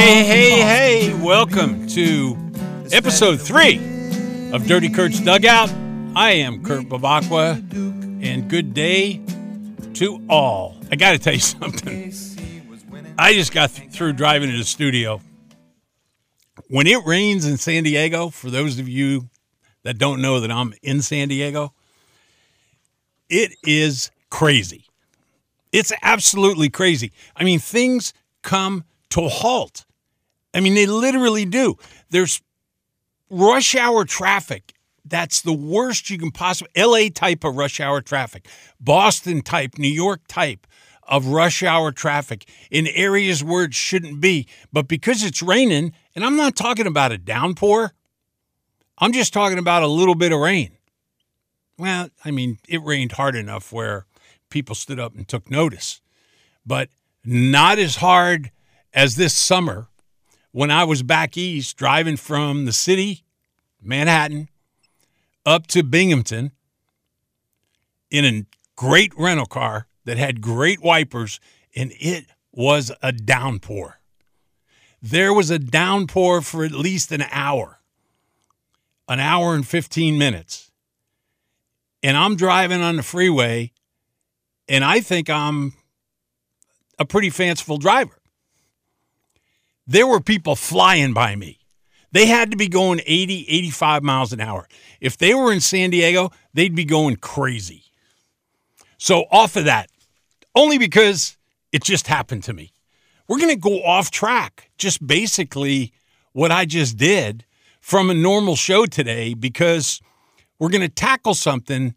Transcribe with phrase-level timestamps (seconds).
[0.00, 0.60] Hey, hey,
[1.10, 2.34] hey, welcome to
[2.90, 3.76] episode three
[4.50, 5.70] of Dirty Kurt's Dugout.
[6.16, 7.56] I am Kurt Bevacqua,
[8.24, 9.20] and good day
[9.92, 10.78] to all.
[10.90, 12.14] I got to tell you something.
[13.18, 15.20] I just got th- through driving to the studio.
[16.68, 19.28] When it rains in San Diego, for those of you
[19.82, 21.74] that don't know that I'm in San Diego,
[23.28, 24.86] it is crazy.
[25.72, 27.12] It's absolutely crazy.
[27.36, 29.84] I mean, things come to a halt.
[30.52, 31.76] I mean, they literally do.
[32.10, 32.42] There's
[33.28, 34.74] rush hour traffic.
[35.04, 38.46] That's the worst you can possibly LA type of rush hour traffic,
[38.80, 40.66] Boston type, New York type
[41.08, 44.46] of rush hour traffic in areas where it shouldn't be.
[44.72, 47.92] But because it's raining, and I'm not talking about a downpour,
[48.98, 50.76] I'm just talking about a little bit of rain.
[51.78, 54.06] Well, I mean, it rained hard enough where
[54.50, 56.00] people stood up and took notice,
[56.64, 56.90] but
[57.24, 58.50] not as hard
[58.92, 59.88] as this summer
[60.52, 63.24] when I was back east driving from the city,
[63.82, 64.48] Manhattan,
[65.46, 66.52] up to Binghamton
[68.10, 71.40] in a great rental car that had great wipers,
[71.74, 74.00] and it was a downpour.
[75.00, 77.80] There was a downpour for at least an hour,
[79.08, 80.70] an hour and 15 minutes.
[82.02, 83.72] And I'm driving on the freeway,
[84.68, 85.74] and I think I'm
[86.98, 88.19] a pretty fanciful driver
[89.86, 91.58] there were people flying by me.
[92.12, 94.68] They had to be going 80, 85 miles an hour.
[95.00, 97.84] If they were in San Diego, they'd be going crazy.
[98.98, 99.90] So, off of that,
[100.54, 101.36] only because
[101.72, 102.72] it just happened to me.
[103.28, 105.92] We're going to go off track, just basically
[106.32, 107.44] what I just did
[107.80, 110.00] from a normal show today, because
[110.58, 111.94] we're going to tackle something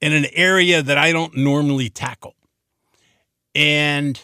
[0.00, 2.34] in an area that I don't normally tackle.
[3.54, 4.20] And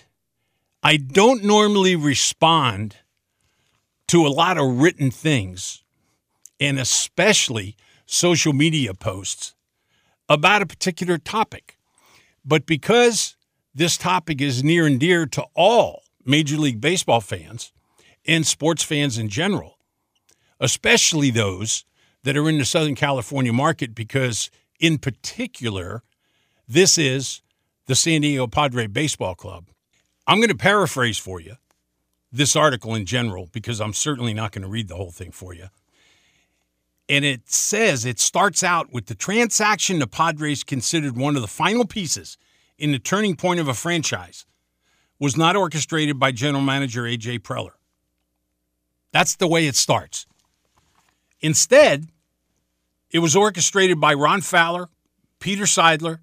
[0.87, 2.97] I don't normally respond
[4.09, 5.83] to a lot of written things,
[6.61, 7.75] and especially
[8.05, 9.55] social media posts
[10.29, 11.79] about a particular topic.
[12.45, 13.35] But because
[13.75, 17.73] this topic is near and dear to all Major League Baseball fans
[18.27, 19.79] and sports fans in general,
[20.61, 21.87] especially those
[22.25, 26.03] that are in the Southern California market, because in particular,
[26.69, 27.41] this is
[27.87, 29.71] the San Diego Padre Baseball Club.
[30.27, 31.57] I'm going to paraphrase for you
[32.33, 35.55] this article in general because I'm certainly not going to read the whole thing for
[35.55, 35.69] you.
[37.09, 41.49] And it says it starts out with the transaction the Padres considered one of the
[41.49, 42.39] final pieces
[42.79, 44.47] in the turning point of a franchise
[45.21, 47.73] was not orchestrated by general manager AJ Preller.
[49.13, 50.27] That's the way it starts.
[51.41, 52.09] Instead,
[53.11, 54.89] it was orchestrated by Ron Fowler,
[55.39, 56.19] Peter Seidler,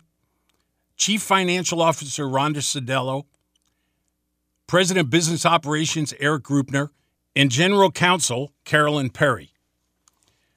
[0.98, 3.26] Chief Financial Officer Rhonda Cedello,
[4.72, 6.92] President of Business Operations Eric Greupner,
[7.36, 9.52] and General Counsel Carolyn Perry.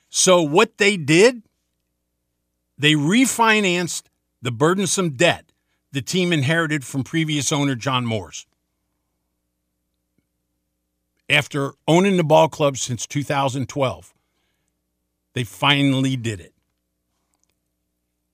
[0.08, 1.42] So, what they did,
[2.78, 4.04] they refinanced
[4.40, 5.50] the burdensome debt
[5.90, 8.46] the team inherited from previous owner John Moores.
[11.28, 14.14] After owning the ball club since 2012,
[15.32, 16.54] they finally did it.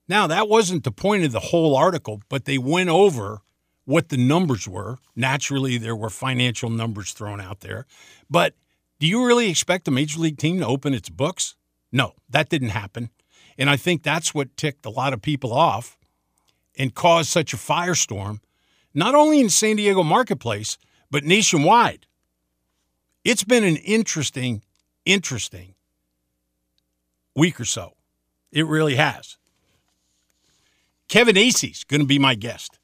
[0.07, 3.41] Now, that wasn't the point of the whole article, but they went over
[3.85, 4.97] what the numbers were.
[5.15, 7.85] Naturally, there were financial numbers thrown out there.
[8.29, 8.55] But
[8.99, 11.55] do you really expect a major league team to open its books?
[11.91, 13.09] No, that didn't happen.
[13.57, 15.97] And I think that's what ticked a lot of people off
[16.77, 18.39] and caused such a firestorm,
[18.93, 20.77] not only in San Diego marketplace,
[21.09, 22.05] but nationwide.
[23.23, 24.63] It's been an interesting,
[25.05, 25.75] interesting
[27.35, 27.93] week or so.
[28.51, 29.37] It really has.
[31.07, 32.79] Kevin Acee going to be my guest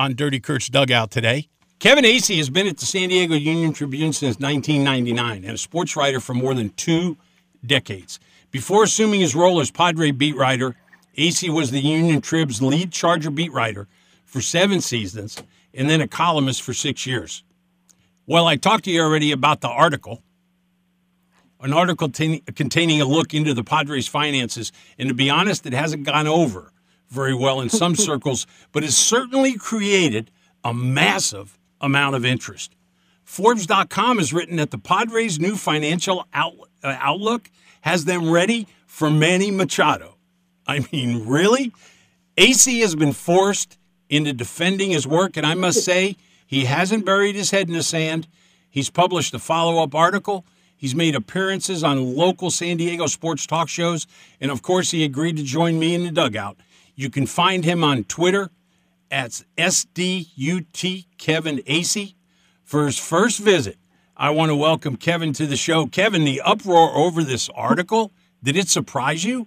[0.00, 1.46] on Dirty Kurt's dugout today.
[1.78, 5.94] Kevin Acee has been at the San Diego Union Tribune since 1999 and a sports
[5.94, 7.18] writer for more than two
[7.66, 8.18] decades.
[8.50, 10.74] Before assuming his role as Padre beat writer,
[11.18, 13.88] Acee was the Union Trib's lead Charger beat writer
[14.24, 15.42] for seven seasons
[15.74, 17.44] and then a columnist for six years.
[18.26, 20.22] Well, I talked to you already about the article,
[21.60, 25.74] an article t- containing a look into the Padres' finances, and to be honest, it
[25.74, 26.72] hasn't gone over
[27.10, 30.30] very well in some circles, but has certainly created
[30.64, 32.74] a massive amount of interest.
[33.24, 37.50] Forbes.com has written that the Padres' new financial out, uh, outlook
[37.82, 40.16] has them ready for Manny Machado.
[40.66, 41.72] I mean, really?
[42.36, 43.78] Acee has been forced
[44.08, 46.16] into defending his work, and I must say,
[46.46, 48.26] he hasn't buried his head in the sand.
[48.68, 50.44] He's published a follow up article.
[50.76, 54.06] He's made appearances on local San Diego sports talk shows.
[54.40, 56.56] And of course, he agreed to join me in the dugout
[57.00, 58.50] you can find him on Twitter
[59.10, 61.62] at SDUT Kevin.
[62.64, 63.78] For his first visit,
[64.16, 65.86] I want to welcome Kevin to the show.
[65.86, 68.12] Kevin, the uproar over this article,
[68.42, 69.46] did it surprise you?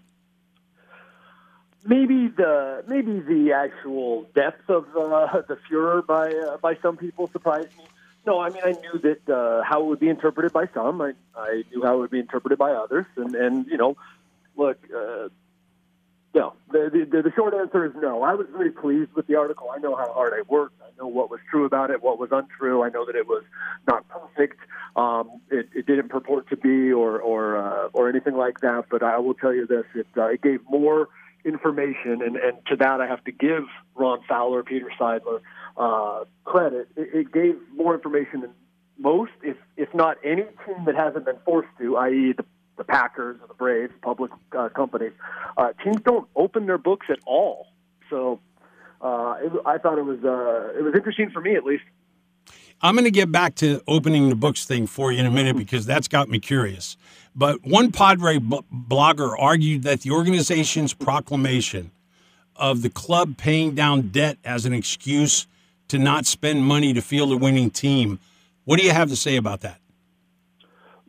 [1.85, 7.27] maybe the maybe the actual depth of uh, the furor by uh, by some people
[7.27, 7.83] surprised me.
[8.25, 11.01] No, I mean I knew that uh, how it would be interpreted by some.
[11.01, 13.97] I I knew how it would be interpreted by others, and and you know,
[14.55, 15.29] look, uh,
[16.33, 16.53] no.
[16.71, 18.23] The, the the short answer is no.
[18.23, 19.69] I was very pleased with the article.
[19.69, 20.81] I know how hard I worked.
[20.81, 22.83] I know what was true about it, what was untrue.
[22.83, 23.43] I know that it was
[23.87, 24.59] not perfect.
[24.95, 28.85] Um, it, it didn't purport to be or or uh, or anything like that.
[28.89, 31.09] But I will tell you this: it uh, it gave more
[31.45, 33.63] information, and, and to that I have to give
[33.95, 35.41] Ron Fowler, Peter Seidler
[35.77, 36.89] uh, credit.
[36.95, 38.51] It, it gave more information than
[38.97, 42.33] most, if if not any team that hasn't been forced to, i.e.
[42.35, 42.45] the
[42.77, 45.13] the Packers or the Braves, public uh, companies.
[45.57, 47.67] Uh, teams don't open their books at all.
[48.09, 48.39] So
[49.01, 51.83] uh, it, I thought it was uh, it was interesting for me at least.
[52.81, 55.55] I'm going to get back to opening the books thing for you in a minute
[55.55, 56.97] because that's got me curious.
[57.33, 61.91] But one Padre b- blogger argued that the organization's proclamation
[62.57, 65.47] of the club paying down debt as an excuse
[65.87, 68.19] to not spend money to field a winning team.
[68.65, 69.79] What do you have to say about that?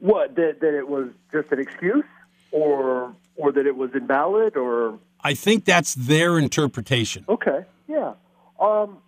[0.04, 2.04] What that, that it was just an excuse,
[2.52, 7.24] or or that it was invalid, or I think that's their interpretation.
[7.26, 8.12] Okay, yeah,
[8.60, 8.98] um,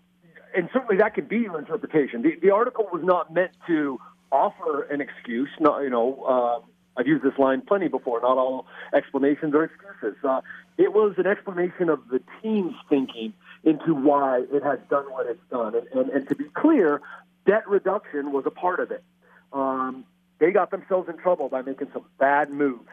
[0.56, 2.22] and certainly that could be your interpretation.
[2.22, 4.00] The, the article was not meant to
[4.32, 5.50] offer an excuse.
[5.60, 6.24] Not you know.
[6.24, 8.22] Um, I've used this line plenty before.
[8.22, 10.16] Not all explanations are excuses.
[10.24, 10.40] Uh,
[10.78, 13.34] it was an explanation of the team's thinking
[13.64, 15.74] into why it has done what it's done.
[15.74, 17.02] And, and, and to be clear,
[17.44, 19.04] debt reduction was a part of it.
[19.52, 20.06] Um,
[20.38, 22.88] they got themselves in trouble by making some bad moves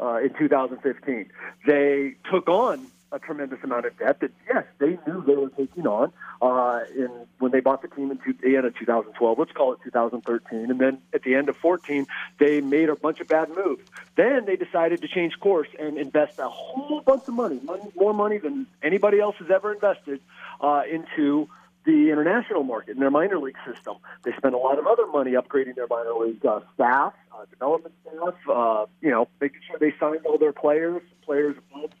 [0.00, 1.30] uh, in 2015.
[1.66, 5.86] They took on a tremendous amount of debt that, yes, they knew they were taking
[5.86, 9.38] on uh, in when they bought the team in two, the end of 2012.
[9.38, 12.06] Let's call it 2013, and then at the end of 14,
[12.38, 13.82] they made a bunch of bad moves.
[14.16, 18.14] Then they decided to change course and invest a whole bunch of money, money more
[18.14, 20.20] money than anybody else has ever invested
[20.60, 21.48] uh, into
[21.84, 23.96] the international market in their minor league system.
[24.22, 27.94] They spent a lot of other money upgrading their minor league uh, staff, uh, development
[28.02, 28.34] staff.
[28.48, 31.56] Uh, you know, making sure they signed all their players, players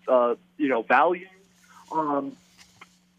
[0.08, 1.26] uh, you know value.
[1.90, 2.36] Um,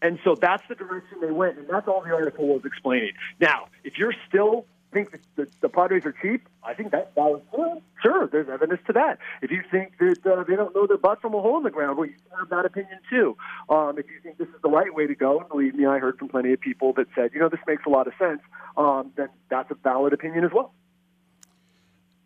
[0.02, 3.12] and so that's the direction they went, and that's all the article was explaining.
[3.40, 7.42] Now, if you're still think the, the Padres are cheap, I think that, that was
[7.52, 8.26] well, sure.
[8.26, 9.18] There's evidence to that.
[9.42, 11.70] If you think that uh, they don't know their butt from a hole in the
[11.70, 13.36] ground, well, you have that opinion too.
[13.68, 15.98] Um, if you think this is the right way to go, and believe me, I
[15.98, 18.40] heard from plenty of people that said, you know, this makes a lot of sense.
[18.76, 20.72] Um, then that's a valid opinion as well.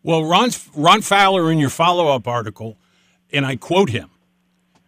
[0.01, 2.77] Well, Ron Ron Fowler in your follow up article,
[3.33, 4.09] and I quote him: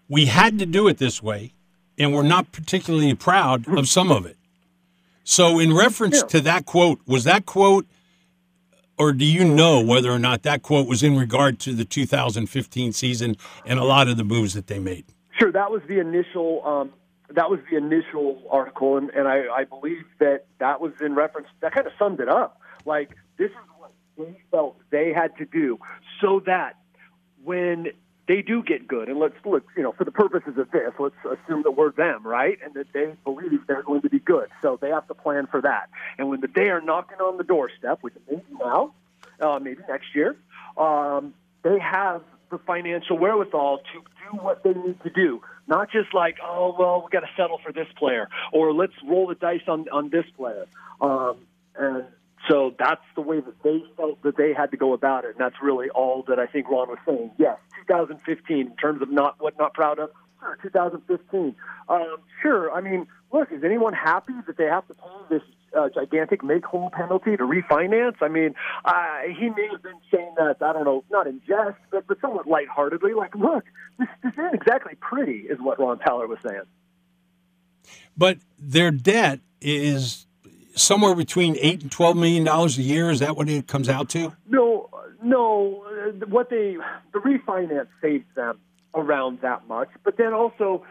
[0.07, 1.53] "We had to do it this way,
[1.97, 4.37] and we're not particularly proud of some of it."
[5.23, 6.27] So, in reference yeah.
[6.27, 7.85] to that quote, was that quote,
[8.97, 12.93] or do you know whether or not that quote was in regard to the 2015
[12.93, 15.05] season and a lot of the moves that they made?
[15.39, 16.65] Sure, that was the initial.
[16.65, 16.91] Um,
[17.33, 21.47] that was the initial article, and, and I, I believe that that was in reference.
[21.61, 22.59] That kind of summed it up.
[22.85, 25.79] Like this is what they felt they had to do
[26.19, 26.77] so that
[27.43, 27.87] when
[28.31, 29.09] they do get good.
[29.09, 32.25] And let's look, you know, for the purposes of this, let's assume that we're them,
[32.25, 32.57] right?
[32.63, 34.47] And that they believe they're going to be good.
[34.61, 35.89] So they have to plan for that.
[36.17, 38.93] And when the day are knocking on the doorstep, which maybe now,
[39.41, 40.37] uh, maybe next year,
[40.77, 41.33] um,
[41.63, 42.21] they have
[42.51, 45.41] the financial wherewithal to do what they need to do.
[45.67, 49.27] Not just like, oh, well, we got to settle for this player, or let's roll
[49.27, 50.67] the dice on, on this player.
[51.01, 51.35] Um,
[51.75, 52.05] and
[52.49, 55.39] so that's the way that they felt that they had to go about it, and
[55.39, 57.31] that's really all that I think Ron was saying.
[57.37, 57.57] Yes,
[57.87, 60.09] 2015 in terms of not what not proud of.
[60.39, 61.55] Sure, 2015.
[61.87, 62.71] Um, sure.
[62.71, 65.43] I mean, look, is anyone happy that they have to pay this
[65.77, 68.15] uh, gigantic make whole penalty to refinance?
[68.21, 68.55] I mean,
[69.37, 72.47] he may have been saying that I don't know, not in jest, but but somewhat
[72.47, 73.13] lightheartedly.
[73.13, 73.65] Like, look,
[73.99, 76.63] this this isn't exactly pretty, is what Ron Fowler was saying.
[78.17, 80.25] But their debt is
[80.75, 83.09] somewhere between eight and twelve million dollars a year.
[83.09, 84.33] Is that what it comes out to?
[84.47, 84.89] No,
[85.23, 85.85] no.
[86.27, 86.77] What they
[87.13, 88.59] the refinance saves them
[88.93, 90.83] around that much, but then also,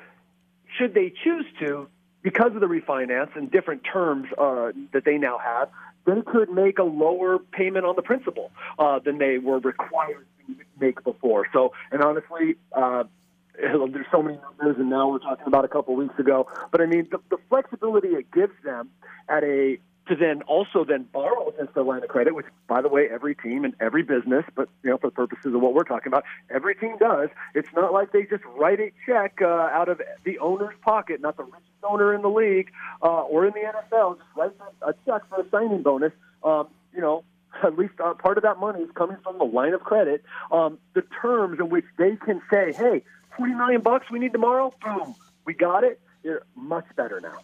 [0.78, 1.86] should they choose to,
[2.22, 5.68] because of the refinance and different terms uh, that they now have,
[6.06, 10.54] they could make a lower payment on the principal uh, than they were required to
[10.80, 11.46] make before.
[11.52, 13.04] So, and honestly, uh,
[13.92, 16.48] there's so many numbers, and now we're talking about a couple weeks ago.
[16.70, 18.90] But I mean, the, the flexibility it gives them
[19.28, 19.78] at a
[20.10, 23.34] to then also then borrow against their line of credit, which, by the way, every
[23.34, 26.24] team and every business, but you know, for the purposes of what we're talking about,
[26.50, 27.28] every team does.
[27.54, 31.36] It's not like they just write a check uh, out of the owner's pocket, not
[31.36, 34.52] the richest owner in the league uh, or in the NFL, just write
[34.82, 36.12] a check for a signing bonus.
[36.42, 37.22] Um, you know,
[37.62, 40.24] at least uh, part of that money is coming from the line of credit.
[40.50, 43.04] Um, the terms in which they can say, "Hey,
[43.36, 46.00] twenty million bucks we need tomorrow." Boom, we got it.
[46.22, 47.38] You're much better now.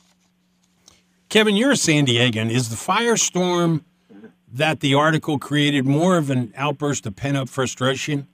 [1.28, 2.50] Kevin, you're a San Diegan.
[2.50, 3.82] Is the firestorm
[4.52, 8.26] that the article created more of an outburst of pent up frustration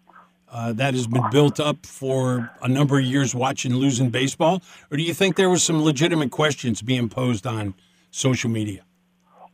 [0.51, 4.63] uh, that has been built up for a number of years watching losing baseball?
[4.91, 7.75] Or do you think there was some legitimate questions being posed on
[8.11, 8.83] social media?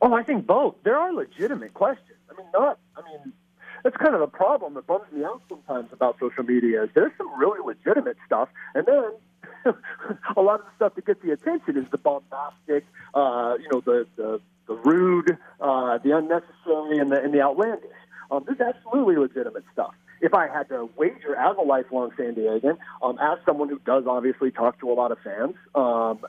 [0.01, 0.75] Oh, I think both.
[0.83, 2.17] There are legitimate questions.
[2.29, 3.33] I mean, not, I mean,
[3.83, 7.11] that's kind of the problem that bums me out sometimes about social media is there's
[7.17, 9.11] some really legitimate stuff, and then
[10.37, 13.81] a lot of the stuff that gets the attention is the bombastic, uh, you know,
[13.81, 17.89] the the, the rude, uh, the unnecessary, and the and the outlandish.
[18.31, 19.93] Um, there's absolutely legitimate stuff.
[20.21, 24.03] If I had to wager as a lifelong San Diegan, um, as someone who does
[24.05, 26.19] obviously talk to a lot of fans, um,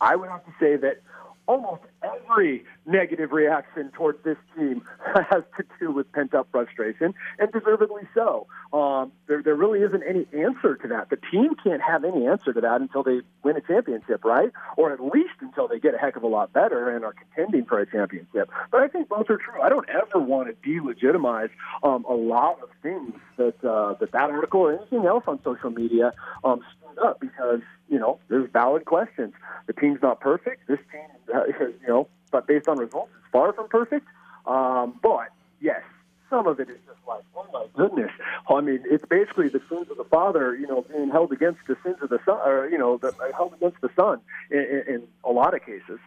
[0.00, 1.00] I would have to say that
[1.46, 4.82] almost every negative reaction towards this team
[5.14, 8.46] has to do with pent up frustration, and deservedly so.
[8.72, 11.10] Um, there, there really isn't any answer to that.
[11.10, 14.50] The team can't have any answer to that until they win a championship, right?
[14.76, 17.64] Or at least until they get a heck of a lot better and are contending
[17.64, 18.50] for a championship.
[18.70, 19.60] But I think both are true.
[19.62, 21.50] I don't ever want to delegitimize
[21.82, 25.70] um, a lot of things that uh, that that article or anything else on social
[25.70, 26.12] media
[26.44, 29.34] um, stood up because you know there's valid questions.
[29.66, 30.68] The team's not perfect.
[30.68, 34.06] This team, uh, you know, but based on results, it's far from perfect.
[34.46, 35.28] Um, but
[35.60, 35.82] yes,
[36.30, 38.10] some of it is just like, oh my goodness.
[38.48, 41.76] I mean, it's basically the sins of the father, you know, being held against the
[41.82, 44.20] sins of the son, or you know, the, held against the son
[44.50, 45.98] in, in, in a lot of cases.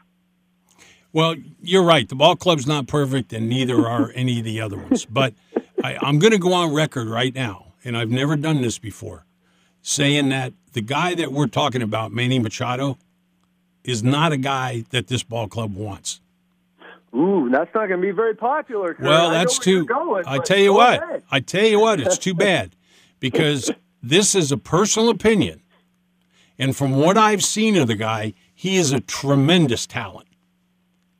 [1.12, 2.10] Well, you're right.
[2.10, 5.06] The ball club's not perfect, and neither are any of the other ones.
[5.06, 5.36] But
[5.84, 9.25] I, I'm going to go on record right now, and I've never done this before,
[9.82, 12.98] saying that the guy that we're talking about, Manny Machado,
[13.83, 16.19] is not a guy that this ball club wants.
[17.15, 18.95] Ooh, that's not going to be very popular.
[18.99, 19.85] Well, that's too.
[19.85, 21.03] Going, I tell you what.
[21.03, 21.23] Ahead.
[21.29, 21.99] I tell you what.
[21.99, 22.75] It's too bad
[23.19, 23.71] because
[24.01, 25.61] this is a personal opinion,
[26.57, 30.27] and from what I've seen of the guy, he is a tremendous talent.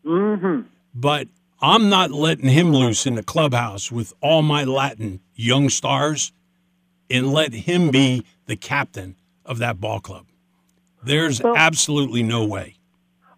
[0.04, 0.62] Mm-hmm.
[0.96, 1.28] But
[1.62, 6.32] I'm not letting him loose in the clubhouse with all my Latin young stars,
[7.10, 9.16] and let him be the captain
[9.46, 10.26] of that ball club.
[11.06, 12.76] There's well, absolutely no way.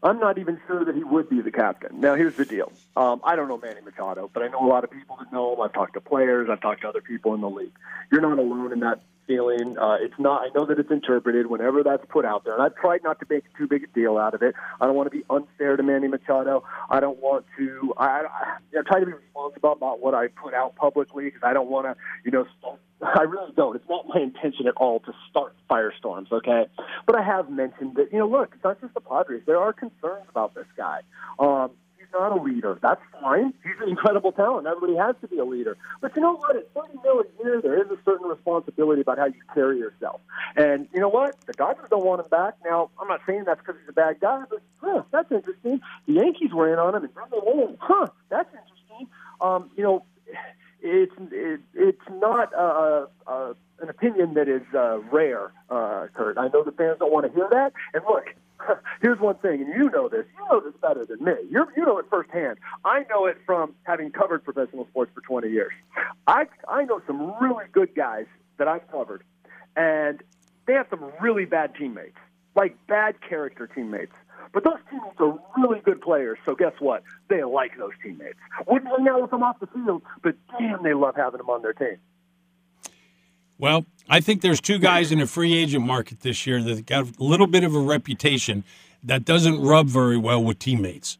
[0.03, 1.99] I'm not even sure that he would be the captain.
[1.99, 2.71] Now, here's the deal.
[2.95, 5.53] Um, I don't know Manny Machado, but I know a lot of people that know
[5.53, 5.61] him.
[5.61, 6.47] I've talked to players.
[6.49, 7.73] I've talked to other people in the league.
[8.11, 9.77] You're not alone in that feeling.
[9.77, 10.43] Uh, it's not.
[10.43, 13.25] I know that it's interpreted whenever that's put out there, and I've tried not to
[13.29, 14.55] make too big a deal out of it.
[14.79, 16.63] I don't want to be unfair to Manny Machado.
[16.89, 17.93] I don't want to.
[17.97, 21.53] I, I, I try to be responsible about what I put out publicly because I
[21.53, 23.75] don't want to, you know, start I really don't.
[23.75, 26.65] It's not my intention at all to start firestorms, okay?
[27.05, 29.43] But I have mentioned that, you know, look, it's not just the Padres.
[29.45, 31.01] There are concerns about this guy.
[31.37, 31.71] Um,
[32.17, 32.77] not a leader.
[32.81, 33.53] That's fine.
[33.63, 34.67] He's an incredible talent.
[34.67, 35.77] Everybody has to be a leader.
[36.01, 36.55] But you know what?
[36.55, 40.21] At 30 mil a year, there is a certain responsibility about how you carry yourself.
[40.55, 41.35] And you know what?
[41.45, 42.55] The Dodgers don't want him back.
[42.63, 45.81] Now, I'm not saying that's because he's a bad guy, but huh, that's interesting.
[46.07, 49.07] The Yankees were in on him, and huh, that's interesting.
[49.41, 50.05] Um, you know,
[50.81, 56.37] it's it, it's not uh, uh, an opinion that is uh, rare, uh, Kurt.
[56.37, 57.73] I know the fans don't want to hear that.
[57.93, 58.25] And look,
[59.01, 60.25] here's one thing, and you know this.
[60.37, 61.33] You know this better than me.
[61.49, 62.57] You're, you know it firsthand.
[62.83, 65.73] I know it from having covered professional sports for 20 years.
[66.27, 68.25] I I know some really good guys
[68.57, 69.23] that I've covered,
[69.75, 70.21] and
[70.65, 72.17] they have some really bad teammates,
[72.55, 74.13] like bad character teammates.
[74.53, 77.03] But those teammates are really good players, so guess what?
[77.27, 78.37] They like those teammates.
[78.67, 81.61] Wouldn't hang out with them off the field, but damn, they love having them on
[81.61, 81.97] their team.
[83.57, 87.05] Well, I think there's two guys in the free agent market this year that got
[87.05, 88.63] a little bit of a reputation
[89.03, 91.17] that doesn't rub very well with teammates.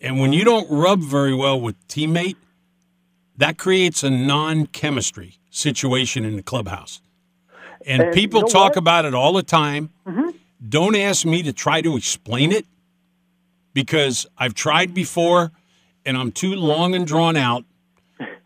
[0.00, 2.36] And when you don't rub very well with teammate,
[3.36, 7.00] that creates a non-chemistry situation in the clubhouse.
[7.86, 8.78] And, and people you know talk what?
[8.78, 9.90] about it all the time.
[10.06, 10.30] Mm-hmm.
[10.68, 12.66] Don't ask me to try to explain it
[13.72, 15.52] because I've tried before
[16.06, 17.64] and I'm too long and drawn out.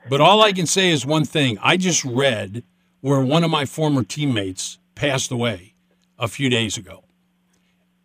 [0.08, 1.58] But all I can say is one thing.
[1.62, 2.62] I just read
[3.00, 5.74] where one of my former teammates passed away
[6.18, 7.04] a few days ago.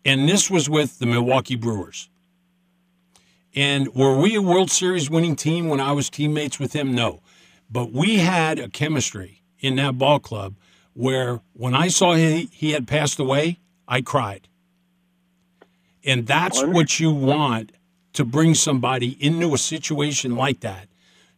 [0.04, 2.08] And this was with the Milwaukee Brewers.
[3.54, 6.94] And were we a World Series winning team when I was teammates with him?
[6.94, 7.20] No.
[7.70, 10.54] But we had a chemistry in that ball club
[10.92, 13.58] where when I saw he, he had passed away,
[13.88, 14.48] I cried.
[16.04, 17.72] And that's what you want
[18.12, 20.88] to bring somebody into a situation like that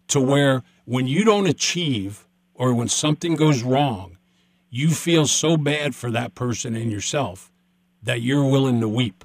[0.08, 2.25] to where when you don't achieve
[2.58, 4.18] or when something goes wrong,
[4.70, 7.52] you feel so bad for that person and yourself
[8.02, 9.24] that you're willing to weep.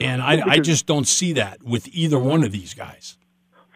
[0.00, 3.16] And I, I just don't see that with either one of these guys.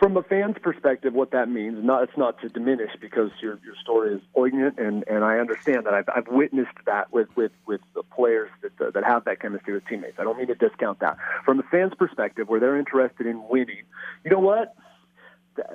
[0.04, 3.74] from a fan's perspective, what that means, not it's not to diminish because your your
[3.82, 7.80] story is poignant, and, and I understand that I've, I've witnessed that with with with
[7.94, 10.18] the players that uh, that have that chemistry with teammates.
[10.18, 11.16] I don't mean to discount that.
[11.44, 13.84] From a fan's perspective, where they're interested in winning,
[14.24, 14.74] you know what?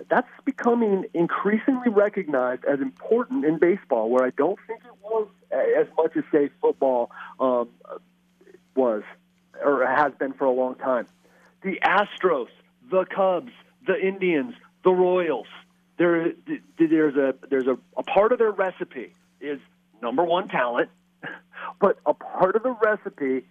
[0.10, 5.88] That's becoming increasingly recognized as important in baseball, where I don't think it was as
[5.98, 7.70] much as say football um,
[8.76, 9.04] was
[9.64, 11.08] or has been for a long time.
[11.64, 12.48] The Astros,
[12.90, 13.52] the Cubs
[13.90, 15.48] the Indians, the Royals.
[15.98, 16.32] There,
[16.78, 19.60] there's a there's a, a part of their recipe is
[20.02, 20.90] number one talent,
[21.82, 23.46] but a part of the recipe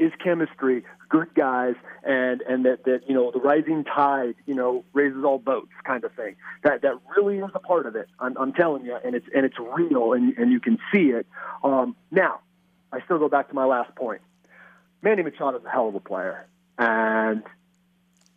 [0.00, 4.84] is chemistry, good guys, and and that that you know the rising tide you know
[4.94, 6.34] raises all boats kind of thing.
[6.64, 8.08] That that really is a part of it.
[8.18, 11.26] I'm, I'm telling you, and it's and it's real, and and you can see it.
[11.62, 12.40] Um, now,
[12.92, 14.22] I still go back to my last point.
[15.02, 16.46] Manny Machado is a hell of a player,
[16.78, 17.42] and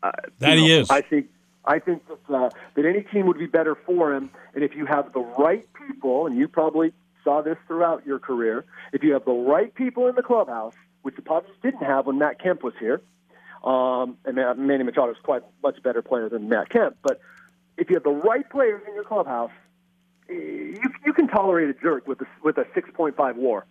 [0.04, 0.90] uh, that he know, is.
[0.90, 1.28] I think
[1.66, 4.30] I think that, uh, that any team would be better for him.
[4.54, 6.94] And if you have the right people, and you probably
[7.24, 11.16] saw this throughout your career, if you have the right people in the clubhouse, which
[11.16, 13.02] the Padres didn't have when Matt Kemp was here,
[13.64, 17.22] um, and Manny Machado is quite much better player than Matt Kemp, but
[17.78, 19.52] if you have the right players in your clubhouse,
[20.30, 23.66] you, you can tolerate a jerk with a, with a 6.5 WAR.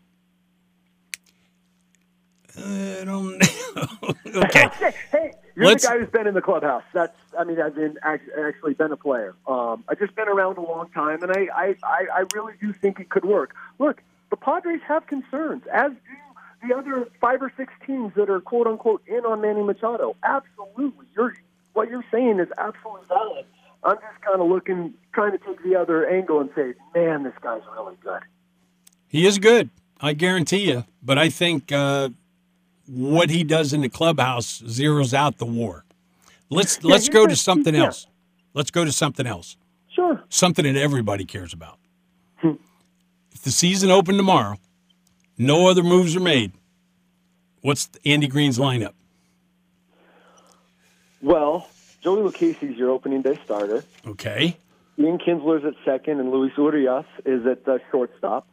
[2.58, 4.14] I don't know.
[4.42, 4.68] okay.
[5.10, 6.82] hey, you're Let's, the guy who's been in the clubhouse.
[6.92, 9.34] That's, I mean, I've been actually been a player.
[9.46, 13.00] Um, I've just been around a long time, and I, I, I really do think
[13.00, 13.54] it could work.
[13.78, 16.31] Look, the Padres have concerns, as do
[16.66, 20.16] the other five or six teams that are quote unquote in on Manny Machado.
[20.22, 21.34] Absolutely, you're
[21.72, 23.46] what you're saying is absolutely valid.
[23.84, 27.32] I'm just kind of looking, trying to take the other angle and say, man, this
[27.42, 28.20] guy's really good.
[29.08, 29.70] He is good.
[30.00, 30.84] I guarantee you.
[31.02, 32.10] But I think uh,
[32.86, 35.84] what he does in the clubhouse zeroes out the WAR.
[36.50, 37.86] Let's yeah, let's go to something yeah.
[37.86, 38.06] else.
[38.54, 39.56] Let's go to something else.
[39.88, 40.22] Sure.
[40.28, 41.78] Something that everybody cares about.
[42.36, 42.52] Hmm.
[43.32, 44.58] If the season opened tomorrow,
[45.38, 46.52] no other moves are made.
[47.62, 48.92] What's Andy Green's lineup?
[51.22, 51.68] Well,
[52.02, 53.84] Joey Lucchesi's your opening day starter.
[54.04, 54.56] Okay.
[54.98, 58.48] Ian Kinsler's at second, and Luis Urias is at the shortstop.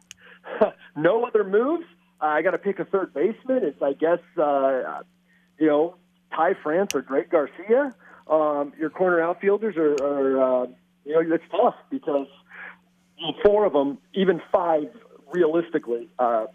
[0.96, 1.84] no other moves.
[2.22, 3.64] Uh, I got to pick a third baseman.
[3.64, 5.02] It's, I guess, uh,
[5.58, 5.96] you know,
[6.32, 7.92] Ty France or Drake Garcia.
[8.28, 10.66] Um, your corner outfielders are, are uh,
[11.04, 12.28] you know, it's tough because
[13.44, 14.88] four of them, even five,
[15.32, 16.46] realistically, uh,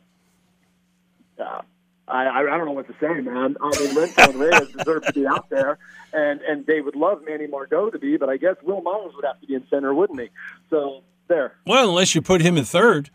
[1.38, 1.62] uh,
[2.08, 3.58] I, I don't know what to say, man.
[3.62, 5.80] I mean, and Reyes deserve to be out there,
[6.14, 9.26] and and they would love Manny Margot to be, but I guess Wil Myers would
[9.26, 10.30] have to be in center, wouldn't he?
[10.70, 11.54] So there.
[11.66, 13.10] Well, unless you put him in third.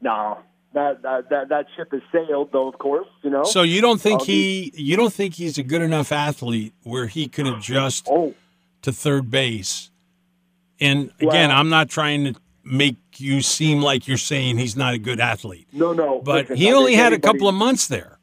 [0.00, 0.38] No,
[0.72, 2.68] that that that, that ship has sailed, though.
[2.68, 3.44] Of course, you know.
[3.44, 7.06] So you don't think uh, he you don't think he's a good enough athlete where
[7.06, 8.34] he could adjust oh.
[8.82, 9.90] to third base?
[10.80, 14.94] And again, well, I'm not trying to make you seem like you're saying he's not
[14.94, 15.66] a good athlete.
[15.72, 16.20] No, no.
[16.20, 18.18] But listen, he only had anybody, a couple of months there.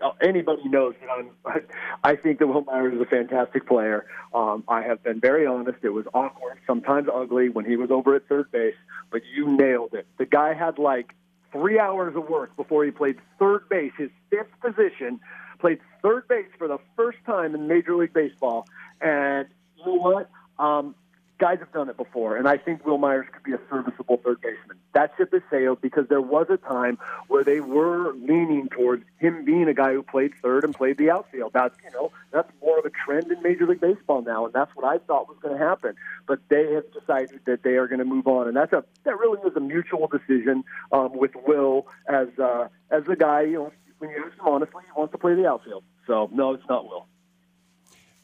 [0.00, 1.30] Oh, anybody knows that I'm.
[2.04, 4.06] I think that Wil Myers is a fantastic player.
[4.34, 5.78] Um, I have been very honest.
[5.82, 8.74] It was awkward, sometimes ugly, when he was over at third base.
[9.10, 10.06] But you nailed it.
[10.18, 11.14] The guy had like
[11.52, 15.20] three hours of work before he played third base, his fifth position,
[15.60, 18.66] played third base for the first time in Major League Baseball.
[19.00, 20.30] And you know what?
[20.58, 20.94] Um,
[21.42, 24.40] guys have done it before, and I think Wil Myers could be a serviceable third
[24.40, 24.76] baseman.
[24.94, 29.44] That ship has sailed because there was a time where they were leaning towards him
[29.44, 31.50] being a guy who played third and played the outfield.
[31.52, 34.70] That's you know that's more of a trend in Major League Baseball now, and that's
[34.76, 35.96] what I thought was going to happen.
[36.28, 39.18] But they have decided that they are going to move on, and that's a that
[39.18, 43.42] really is a mutual decision um, with Wil as uh, as the guy.
[43.42, 45.82] You know, when you ask him honestly, he wants to play the outfield.
[46.06, 47.08] So no, it's not Wil.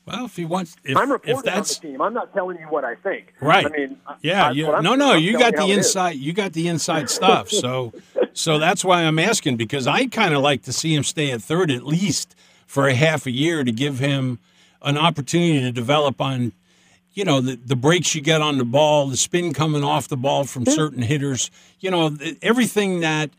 [0.09, 2.01] Well, if he wants, if, I'm reporting if that's on the team.
[2.01, 3.35] I'm not telling you what I think.
[3.41, 3.67] Right.
[3.67, 4.49] I mean, yeah.
[4.49, 5.13] I, you, no, no.
[5.13, 6.17] I'm you got the inside.
[6.17, 7.49] You got the inside stuff.
[7.59, 7.93] So,
[8.35, 11.43] so that's why I'm asking because I kind of like to see him stay at
[11.43, 14.39] third at least for a half a year to give him
[14.83, 16.53] an opportunity to develop on,
[17.15, 20.17] you know, the the breaks you get on the ball, the spin coming off the
[20.17, 21.51] ball from certain hitters.
[21.81, 23.31] You know, everything that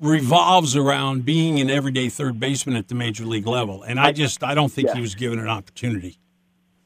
[0.00, 4.42] revolves around being an everyday third baseman at the major league level, and I just
[4.42, 4.94] I don't think yeah.
[4.94, 6.18] he was given an opportunity.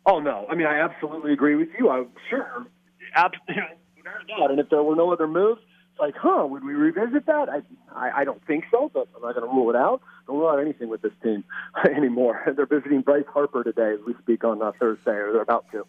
[0.07, 1.91] Oh no, I mean I absolutely agree with you.
[1.91, 2.67] I'm sure,
[3.15, 3.65] absolutely,
[4.39, 5.61] and if there were no other moves,
[5.95, 7.49] it's like, huh, would we revisit that?
[7.49, 7.63] I
[7.95, 10.03] I, I don't think so, but I'm not going to rule it out.
[10.27, 11.45] Don't rule out anything with this team
[11.97, 12.43] anymore.
[12.57, 15.87] They're visiting Bryce Harper today as we speak on uh, Thursday, or they're about to.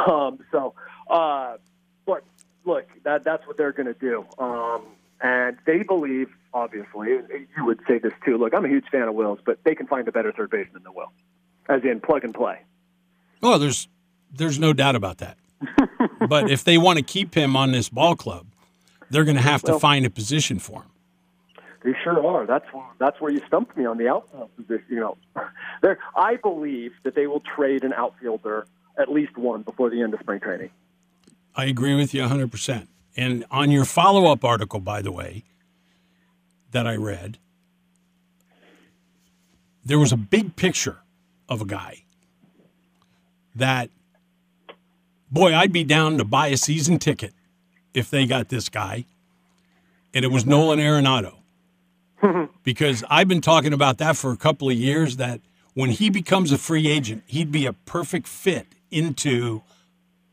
[0.00, 0.74] Um, so,
[1.10, 1.56] uh,
[2.06, 2.22] but
[2.64, 4.24] look, that that's what they're going to do.
[4.38, 4.82] Um,
[5.20, 8.36] and they believe, obviously, you would say this too.
[8.38, 10.82] Look, I'm a huge fan of Wil's, but they can find a better third baseman
[10.84, 11.12] than Wil,
[11.68, 12.60] as in plug and play.
[13.40, 13.88] Well, there's
[14.32, 15.36] There's no doubt about that.
[16.28, 18.46] but if they want to keep him on this ball club,
[19.10, 20.90] they're going to have to Well- find a position for him.
[21.84, 22.44] They sure are.
[22.44, 22.66] That's
[22.98, 24.84] that's where you stumped me on the outfield uh, position.
[24.90, 25.16] You know,
[25.82, 25.98] there.
[26.16, 28.66] I believe that they will trade an outfielder,
[28.98, 30.70] at least one, before the end of spring training.
[31.54, 32.88] I agree with you 100%.
[33.18, 35.42] And on your follow up article, by the way,
[36.70, 37.38] that I read,
[39.84, 40.98] there was a big picture
[41.48, 42.04] of a guy
[43.56, 43.90] that,
[45.32, 47.34] boy, I'd be down to buy a season ticket
[47.92, 49.04] if they got this guy.
[50.14, 51.38] And it was Nolan Arenado.
[52.62, 55.40] because I've been talking about that for a couple of years that
[55.74, 59.62] when he becomes a free agent, he'd be a perfect fit into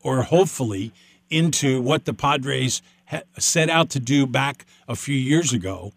[0.04, 0.92] or hopefully
[1.30, 5.92] into what the Padres ha- set out to do back a few years ago.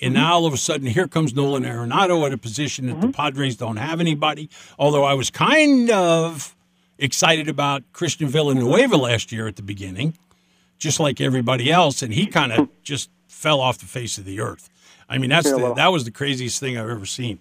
[0.00, 0.22] And mm-hmm.
[0.22, 3.10] now all of a sudden, here comes Nolan Arenado at a position that the mm-hmm.
[3.12, 4.50] Padres don't have anybody.
[4.78, 6.54] Although I was kind of
[6.98, 10.14] excited about Christian Villanueva last year at the beginning,
[10.78, 14.40] just like everybody else, and he kind of just fell off the face of the
[14.40, 14.70] earth.
[15.08, 17.38] I mean, that's the, that was the craziest thing I've ever seen.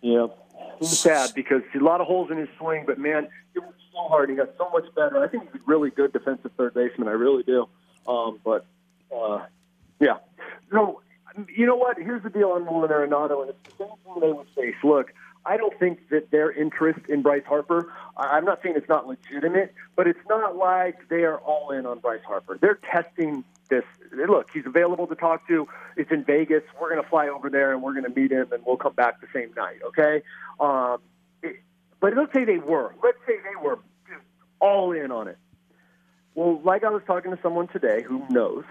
[0.00, 0.26] Yeah.
[0.26, 3.81] It was sad because a lot of holes in his swing, but man, he worked
[3.92, 4.30] so hard.
[4.30, 5.22] He got so much better.
[5.22, 7.08] I think he's a really good defensive third baseman.
[7.08, 7.68] I really do.
[8.06, 8.66] Um, but
[9.14, 9.44] uh,
[10.00, 10.18] yeah,
[10.72, 11.00] no.
[11.54, 11.96] You know what?
[11.96, 14.74] Here's the deal on Nolan Arenado, and it's the same thing they would face.
[14.84, 17.92] Look, I don't think that their interest in Bryce Harper.
[18.16, 22.00] I'm not saying it's not legitimate, but it's not like they are all in on
[22.00, 22.58] Bryce Harper.
[22.60, 23.84] They're testing this.
[24.12, 25.66] Look, he's available to talk to.
[25.96, 26.62] It's in Vegas.
[26.80, 28.94] We're going to fly over there and we're going to meet him, and we'll come
[28.94, 29.78] back the same night.
[29.86, 30.22] Okay.
[30.60, 30.98] Um,
[32.02, 32.92] but let's say they were.
[33.02, 34.24] Let's say they were just
[34.60, 35.38] all in on it.
[36.34, 38.64] Well, like I was talking to someone today who knows,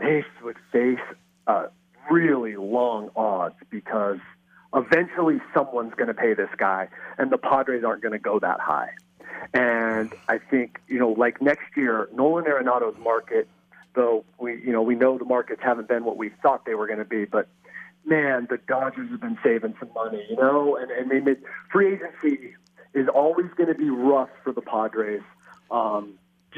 [0.00, 0.98] they would face
[1.46, 1.66] uh,
[2.10, 4.18] really long odds because
[4.74, 8.60] eventually someone's going to pay this guy, and the Padres aren't going to go that
[8.60, 8.90] high.
[9.52, 13.46] And I think you know, like next year, Nolan Arenado's market,
[13.94, 16.86] though we you know we know the markets haven't been what we thought they were
[16.86, 17.46] going to be, but
[18.06, 21.38] man, the Dodgers have been saving some money, you know, and and they made,
[21.70, 22.54] free agency
[22.94, 25.22] is always going to be rough for the Padres.
[25.70, 26.14] Um,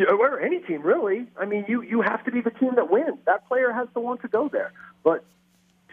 [0.07, 1.27] or any team really.
[1.41, 3.19] I mean, you you have to be the team that wins.
[3.27, 4.73] That player has to want to go there.
[5.03, 5.25] But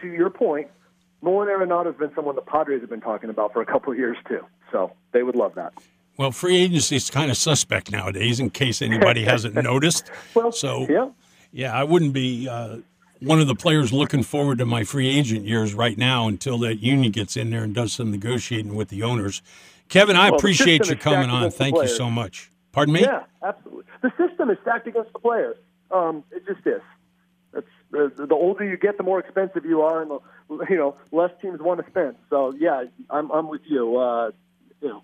[0.00, 0.68] to your point,
[1.22, 3.98] Nolan Arenado has been someone the Padres have been talking about for a couple of
[3.98, 4.44] years too.
[4.70, 5.72] So they would love that.
[6.16, 10.10] Well, free agency is kind of suspect nowadays, in case anybody hasn't noticed.
[10.34, 11.08] Well, so yeah.
[11.52, 12.78] Yeah, I wouldn't be uh,
[13.20, 16.76] one of the players looking forward to my free agent years right now until that
[16.82, 19.42] union gets in there and does some negotiating with the owners.
[19.88, 21.50] Kevin, I Well, appreciate you coming on.
[21.50, 22.50] Thank you so much.
[22.72, 23.02] Pardon me?
[23.02, 23.84] Yeah, absolutely.
[24.02, 25.56] The system is stacked against the players.
[25.90, 26.82] Um, it just is.
[27.54, 30.20] It's the, the older you get, the more expensive you are, and the
[30.68, 32.16] you know less teams want to spend.
[32.30, 33.96] So yeah, I'm I'm with you.
[33.96, 34.30] Uh,
[34.82, 35.02] you know,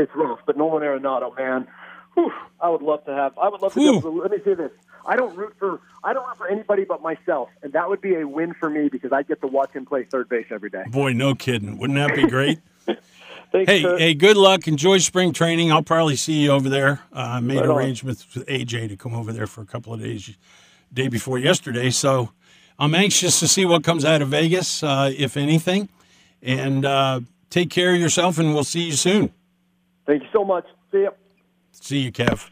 [0.00, 1.66] it's rough, but Nolan Arenado, man,
[2.14, 3.36] whew, I would love to have.
[3.38, 3.78] I would love to.
[3.78, 3.98] Be Whew.
[3.98, 4.70] able to let me say this.
[5.06, 8.14] I don't root for I don't root for anybody but myself, and that would be
[8.16, 10.84] a win for me because I get to watch him play third base every day.
[10.88, 11.78] Boy, no kidding.
[11.78, 12.60] Wouldn't that be great?
[13.52, 14.00] Thanks, hey, Kurt.
[14.00, 14.66] hey, good luck.
[14.66, 15.70] Enjoy spring training.
[15.70, 17.00] I'll probably see you over there.
[17.12, 17.76] Uh, I made Right on.
[17.76, 20.36] arrangements with AJ to come over there for a couple of days,
[20.92, 21.90] day before yesterday.
[21.90, 22.30] So
[22.78, 25.90] I'm anxious to see what comes out of Vegas, uh, if anything.
[26.40, 29.30] And uh, take care of yourself, and we'll see you soon.
[30.06, 30.64] Thank you so much.
[30.90, 31.10] See ya.
[31.72, 32.48] See you, Kev.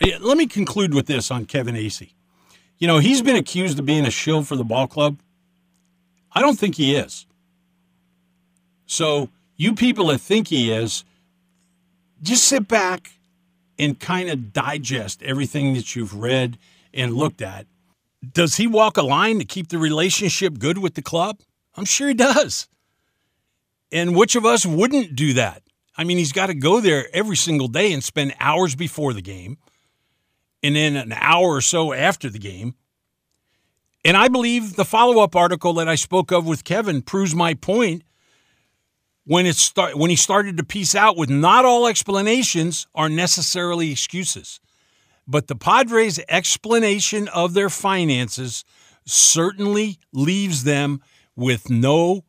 [0.00, 2.12] Let me conclude with this on Kevin Acee.
[2.78, 5.18] You know, he's been accused of being a shill for the ball club.
[6.32, 7.26] I don't think he is.
[8.86, 11.04] So, you people that think he is,
[12.22, 13.12] just sit back
[13.78, 16.58] and kind of digest everything that you've read
[16.92, 17.66] and looked at.
[18.32, 21.40] Does he walk a line to keep the relationship good with the club?
[21.76, 22.68] I'm sure he does.
[23.90, 25.62] And which of us wouldn't do that?
[25.96, 29.22] I mean, he's got to go there every single day and spend hours before the
[29.22, 29.58] game
[30.62, 32.74] and then an hour or so after the game.
[34.04, 37.54] And I believe the follow up article that I spoke of with Kevin proves my
[37.54, 38.02] point
[39.24, 43.92] when it start when he started to piece out with not all explanations are necessarily
[43.92, 44.60] excuses.
[45.26, 48.64] But the Padres' explanation of their finances
[49.04, 51.00] certainly leaves them
[51.36, 52.24] with no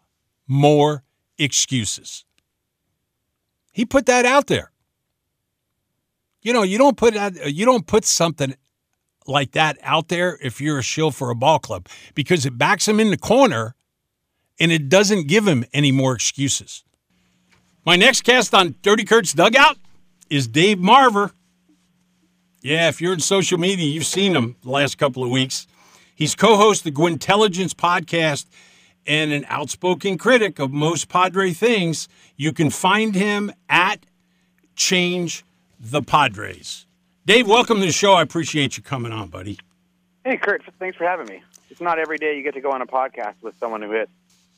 [0.48, 1.04] more
[1.40, 2.24] excuses.
[3.72, 4.73] He put that out there.
[6.44, 8.54] You know, you don't put that, you don't put something
[9.26, 12.88] like that out there if you're a shill for a ball club because it backs
[12.88, 13.76] him in the corner
[14.60, 16.84] and it doesn't give him any more excuses.
[17.86, 19.78] My next cast on Dirty Kurt's Dugout
[20.30, 21.32] is Dave Marver.
[22.62, 25.68] Yeah, if you're in social media, you've seen him the last couple of weeks.
[26.16, 28.46] He's co-host the Gwynntelligence podcast
[29.06, 32.08] and an outspoken critic of most Padre things.
[32.36, 34.06] You can find him at
[34.76, 35.44] change
[35.84, 36.86] the Padres.
[37.26, 38.14] Dave, welcome to the show.
[38.14, 39.60] I appreciate you coming on, buddy.
[40.24, 41.44] Hey, Kurt, thanks for having me.
[41.70, 44.10] It's not every day you get to go on a podcast with someone who hit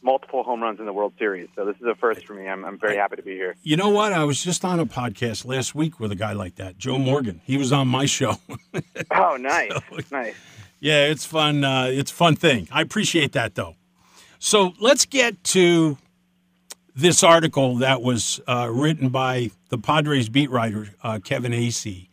[0.03, 1.49] multiple home runs in the World Series.
[1.55, 2.47] So this is a first for me.
[2.47, 3.55] I'm, I'm very happy to be here.
[3.63, 4.13] You know what?
[4.13, 7.41] I was just on a podcast last week with a guy like that, Joe Morgan.
[7.43, 8.35] He was on my show.
[9.11, 10.35] oh, nice, so, nice.
[10.79, 11.63] Yeah, it's fun.
[11.63, 12.67] Uh, it's a fun thing.
[12.71, 13.75] I appreciate that though.
[14.37, 15.97] So let's get to
[16.95, 22.07] this article that was uh, written by the Padres beat writer uh, Kevin Acee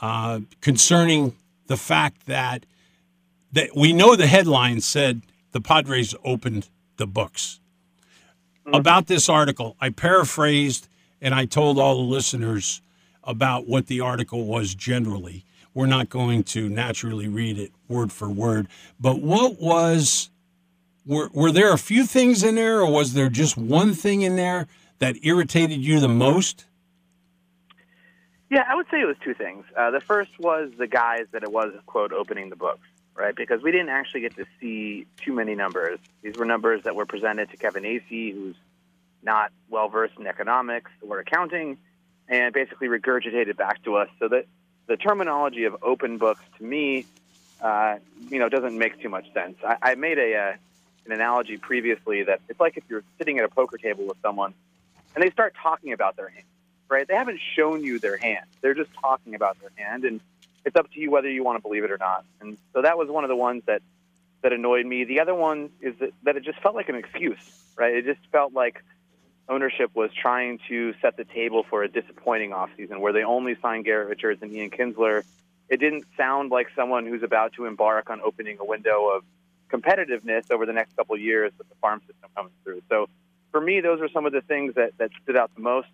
[0.00, 2.66] uh, concerning the fact that
[3.52, 7.60] that we know the headline said the Padres opened the books.
[8.64, 8.76] Mm-hmm.
[8.76, 10.88] About this article, I paraphrased
[11.20, 12.80] and I told all the listeners
[13.24, 15.44] about what the article was generally.
[15.74, 18.68] We're not going to naturally read it word for word,
[18.98, 20.30] but what was
[21.06, 24.36] were were there a few things in there or was there just one thing in
[24.36, 24.66] there
[24.98, 26.66] that irritated you the most?
[28.50, 29.64] Yeah, I would say it was two things.
[29.76, 33.34] Uh, the first was the guys that it was quote opening the books, right?
[33.34, 36.00] Because we didn't actually get to see too many numbers.
[36.22, 38.56] These were numbers that were presented to Kevin Acee, who's
[39.22, 41.78] not well versed in economics or accounting,
[42.28, 44.08] and basically regurgitated back to us.
[44.18, 44.46] So that
[44.86, 47.06] the terminology of open books to me,
[47.62, 49.58] uh, you know, doesn't make too much sense.
[49.64, 50.52] I, I made a uh,
[51.10, 54.54] an analogy previously that it's like if you're sitting at a poker table with someone
[55.14, 56.44] and they start talking about their hand
[56.90, 57.06] right?
[57.06, 58.44] They haven't shown you their hand.
[58.60, 60.20] They're just talking about their hand, and
[60.66, 62.24] it's up to you whether you want to believe it or not.
[62.40, 63.80] And so that was one of the ones that
[64.42, 65.04] that annoyed me.
[65.04, 67.38] The other one is that, that it just felt like an excuse,
[67.76, 67.94] right?
[67.94, 68.82] It just felt like
[69.48, 73.84] ownership was trying to set the table for a disappointing offseason where they only signed
[73.84, 75.24] Garrett Richards and Ian Kinsler.
[75.68, 79.24] It didn't sound like someone who's about to embark on opening a window of
[79.72, 82.82] competitiveness over the next couple of years with the farm system coming through.
[82.88, 83.08] So
[83.50, 85.88] for me, those were some of the things that, that stood out the most.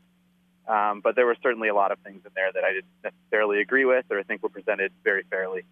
[0.69, 3.61] Um, but there were certainly a lot of things in there that I didn't necessarily
[3.61, 5.63] agree with, or I think were presented very fairly.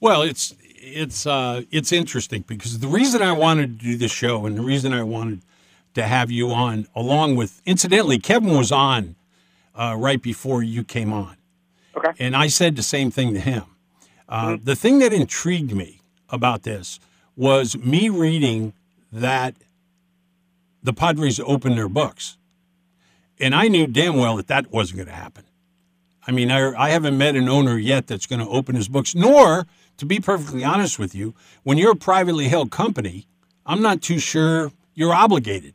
[0.00, 4.44] Well, it's it's uh, it's interesting because the reason I wanted to do the show
[4.44, 5.40] and the reason I wanted
[5.94, 9.16] to have you on, along with incidentally, Kevin was on
[9.74, 11.36] uh, right before you came on.
[11.96, 12.10] Okay.
[12.18, 13.64] And I said the same thing to him.
[14.28, 14.64] Uh, mm-hmm.
[14.64, 17.00] The thing that intrigued me about this
[17.36, 18.72] was me reading
[19.12, 19.54] that
[20.82, 22.36] the Padres opened their books
[23.40, 25.44] and I knew damn well that that wasn't going to happen.
[26.26, 29.14] I mean, I, I haven't met an owner yet that's going to open his books,
[29.14, 29.66] nor,
[29.98, 33.26] to be perfectly honest with you, when you're a privately held company,
[33.66, 35.74] I'm not too sure you're obligated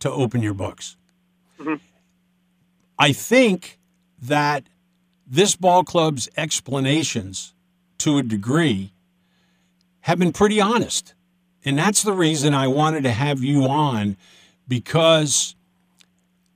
[0.00, 0.96] to open your books.
[1.58, 1.74] Mm-hmm.
[2.98, 3.78] I think
[4.20, 4.64] that
[5.26, 7.54] this ball club's explanations,
[7.98, 8.92] to a degree,
[10.02, 11.14] have been pretty honest.
[11.64, 14.16] And that's the reason I wanted to have you on
[14.66, 15.54] because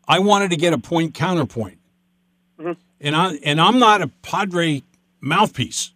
[0.09, 1.79] I wanted to get a point counterpoint.
[2.59, 2.73] Mm-hmm.
[3.01, 4.83] And I and I'm not a Padre
[5.21, 5.93] mouthpiece.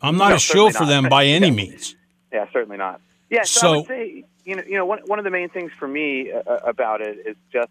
[0.00, 0.88] I'm not no, a shill for not.
[0.88, 1.52] them by any yeah.
[1.52, 1.96] means.
[2.32, 3.00] Yeah, certainly not.
[3.28, 5.48] Yeah, so, so, I would say you know you know one one of the main
[5.48, 7.70] things for me uh, uh, about it is just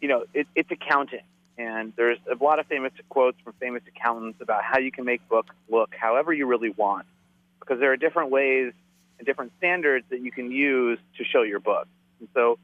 [0.00, 1.22] you know it, it's accounting,
[1.58, 5.26] and there's a lot of famous quotes from famous accountants about how you can make
[5.28, 7.06] books look however you really want,
[7.64, 8.72] because there are different ways
[9.18, 11.86] and different standards that you can use to show your book.
[12.20, 12.58] And so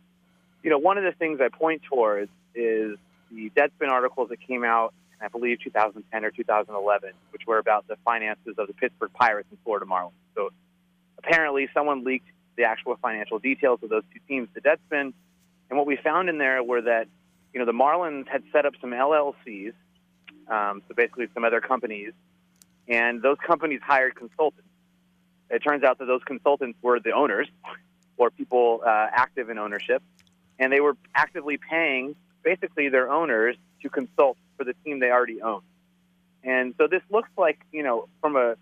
[0.62, 2.98] you know, one of the things I point towards is
[3.30, 7.96] the Deadspin articles that came out, I believe 2010 or 2011, which were about the
[8.04, 10.12] finances of the Pittsburgh Pirates and Florida Marlins.
[10.34, 10.50] So
[11.18, 15.12] apparently, someone leaked the actual financial details of those two teams to Deadspin,
[15.70, 17.06] and what we found in there were that
[17.52, 19.74] you know the Marlins had set up some LLCs,
[20.48, 22.12] um, so basically some other companies,
[22.88, 24.67] and those companies hired consultants.
[25.50, 27.48] It turns out that those consultants were the owners
[28.16, 30.02] or people uh, active in ownership
[30.58, 35.40] and they were actively paying basically their owners to consult for the team they already
[35.40, 35.61] own.
[36.42, 38.56] And so this looks like, you know, from a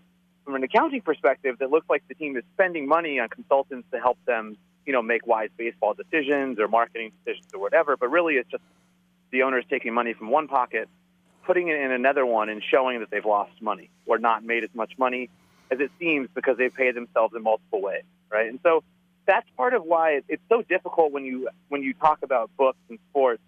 [0.45, 3.99] from an accounting perspective, that looks like the team is spending money on consultants to
[3.99, 7.97] help them, you know, make wise baseball decisions or marketing decisions or whatever.
[7.97, 8.63] But really, it's just
[9.31, 10.87] the owners taking money from one pocket,
[11.45, 14.69] putting it in another one, and showing that they've lost money or not made as
[14.73, 15.29] much money
[15.71, 18.47] as it seems because they paid themselves in multiple ways, right?
[18.47, 18.83] And so
[19.25, 22.99] that's part of why it's so difficult when you when you talk about books and
[23.09, 23.41] sports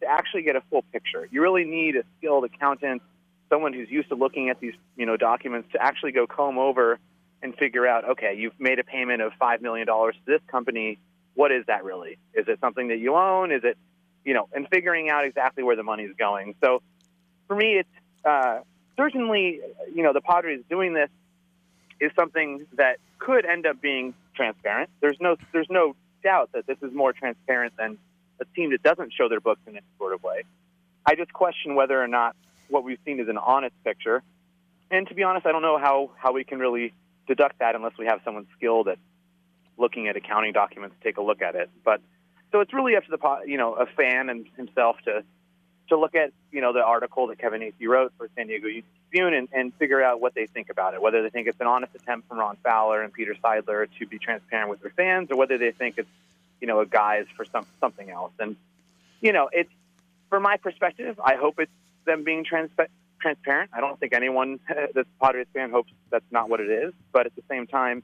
[0.00, 1.28] to actually get a full picture.
[1.30, 3.02] You really need a skilled accountant,
[3.50, 6.98] someone who's used to looking at these you know documents to actually go comb over
[7.42, 10.98] and figure out okay, you've made a payment of five million dollars to this company.
[11.34, 12.18] What is that really?
[12.32, 13.52] Is it something that you own?
[13.52, 13.76] Is it
[14.26, 16.56] you know, and figuring out exactly where the money is going.
[16.62, 16.82] So
[17.46, 17.88] for me, it's
[18.24, 18.58] uh,
[18.96, 19.60] certainly
[19.94, 21.08] you know the Padres doing this
[22.00, 24.90] is something that could end up being transparent.
[25.00, 27.98] There's no there's no doubt that this is more transparent than
[28.40, 30.42] a team that doesn't show their books in any sort of way.
[31.04, 32.36] I just question whether or not
[32.68, 34.22] what we've seen is an honest picture.
[34.90, 36.92] And to be honest, I don't know how, how we can really
[37.26, 38.98] deduct that unless we have someone skilled at
[39.78, 41.70] looking at accounting documents to take a look at it.
[41.84, 42.00] But
[42.52, 45.24] so it's really up to the you know a fan and himself to
[45.88, 48.84] to look at you know the article that Kevin Acee wrote for San Diego Union
[49.18, 51.00] And, and figure out what they think about it.
[51.00, 54.18] Whether they think it's an honest attempt from Ron Fowler and Peter Seidler to be
[54.18, 56.08] transparent with their fans, or whether they think it's
[56.60, 58.32] you know a guise for some something else.
[58.38, 58.56] And
[59.20, 59.72] you know it's
[60.28, 61.72] from my perspective, I hope it's
[62.04, 62.70] them being trans-
[63.20, 63.70] transparent.
[63.72, 66.92] I don't think anyone that's a Padres fan hopes that's not what it is.
[67.12, 68.02] But at the same time,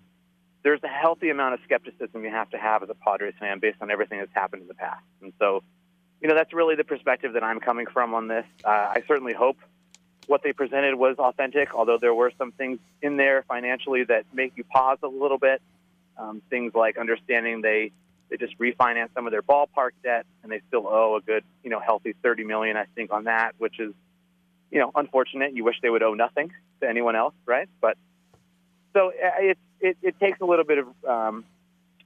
[0.62, 3.78] there's a healthy amount of skepticism you have to have as a Padres fan based
[3.80, 5.04] on everything that's happened in the past.
[5.20, 5.62] And so,
[6.20, 8.46] you know, that's really the perspective that I'm coming from on this.
[8.64, 9.58] Uh, I certainly hope
[10.26, 14.52] what they presented was authentic, although there were some things in there financially that make
[14.56, 15.60] you pause a little bit.
[16.16, 17.90] Um, things like understanding they
[18.32, 21.68] they just refinanced some of their ballpark debt and they still owe a good, you
[21.68, 23.92] know, healthy 30 million, I think, on that, which is,
[24.70, 25.54] you know, unfortunate.
[25.54, 27.68] You wish they would owe nothing to anyone else, right?
[27.82, 27.98] But
[28.94, 31.44] so uh, it, it, it takes a little bit of, um,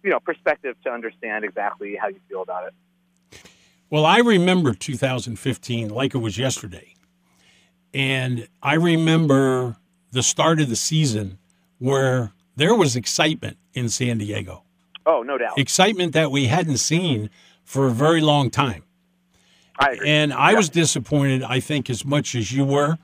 [0.02, 3.40] you know, perspective to understand exactly how you feel about it.
[3.88, 6.95] Well, I remember 2015 like it was yesterday.
[7.96, 9.78] And I remember
[10.12, 11.38] the start of the season
[11.78, 14.64] where there was excitement in San Diego.
[15.06, 15.58] Oh, no doubt.
[15.58, 17.30] Excitement that we hadn't seen
[17.64, 18.82] for a very long time.
[19.78, 20.10] I agree.
[20.10, 20.58] And I yeah.
[20.58, 22.98] was disappointed, I think, as much as you were,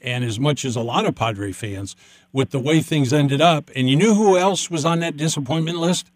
[0.00, 1.94] and as much as a lot of Padre fans,
[2.32, 3.70] with the way things ended up.
[3.76, 6.10] And you knew who else was on that disappointment list?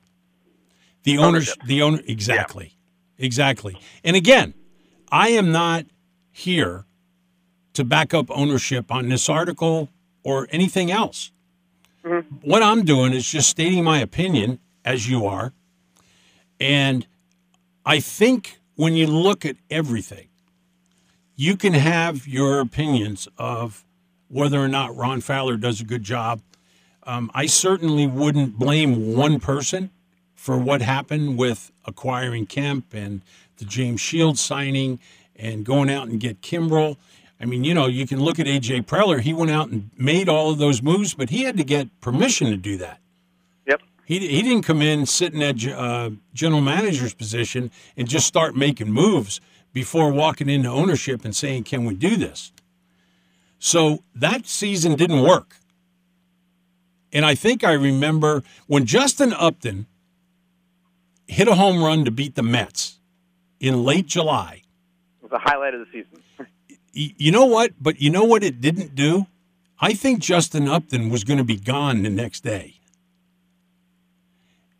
[1.02, 1.62] The owners, Ownership.
[1.66, 2.72] the owner, exactly,
[3.18, 3.26] yeah.
[3.26, 3.78] exactly.
[4.02, 4.54] And again,
[5.12, 5.84] I am not
[6.32, 6.86] here
[7.74, 9.88] to back up ownership on this article
[10.22, 11.30] or anything else.
[12.04, 12.48] Mm-hmm.
[12.48, 15.52] What I'm doing is just stating my opinion, as you are.
[16.60, 17.06] And
[17.84, 20.28] I think when you look at everything,
[21.36, 23.84] you can have your opinions of
[24.28, 26.40] whether or not Ron Fowler does a good job.
[27.04, 29.90] Um, I certainly wouldn't blame one person
[30.34, 33.22] for what happened with acquiring Kemp and
[33.56, 34.98] the James Shields signing
[35.36, 36.96] and going out and get Kimbrel.
[37.40, 39.20] I mean, you know, you can look at AJ Preller.
[39.20, 42.50] He went out and made all of those moves, but he had to get permission
[42.50, 43.00] to do that.
[43.66, 43.82] Yep.
[44.04, 48.90] He, he didn't come in sitting at uh, general manager's position and just start making
[48.90, 49.40] moves
[49.72, 52.52] before walking into ownership and saying, "Can we do this?"
[53.58, 55.56] So that season didn't work.
[57.12, 59.86] And I think I remember when Justin Upton
[61.26, 62.98] hit a home run to beat the Mets
[63.60, 64.62] in late July.
[65.18, 66.23] It was the highlight of the season.
[66.94, 67.72] You know what?
[67.80, 69.26] But you know what it didn't do?
[69.80, 72.74] I think Justin Upton was going to be gone the next day.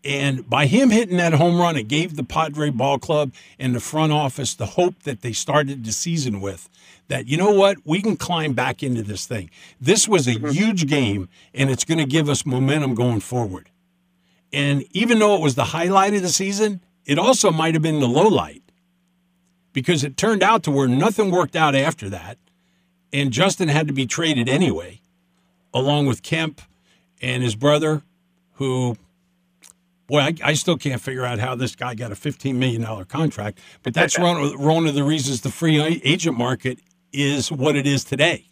[0.04, 3.80] And by him hitting that home run, it gave the Padre Ball Club and the
[3.80, 6.68] front office the hope that they started the season with
[7.08, 9.50] that, you know what, we can climb back into this thing.
[9.80, 10.48] This was a mm-hmm.
[10.48, 13.70] huge game, and it's going to give us momentum going forward.
[14.52, 18.00] And even though it was the highlight of the season, it also might have been
[18.00, 18.62] the low light
[19.74, 22.38] because it turned out to where nothing worked out after that.
[23.12, 25.02] And Justin had to be traded anyway,
[25.74, 26.62] along with Kemp
[27.20, 28.02] and his brother,
[28.54, 28.96] who
[30.06, 33.58] boy, I, I, still can't figure out how this guy got a $15 million contract.
[33.82, 36.78] But that's one, one of the reasons the free agent market
[37.12, 38.46] is what it is today.